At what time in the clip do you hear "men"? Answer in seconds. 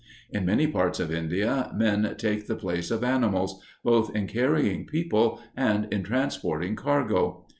1.77-2.15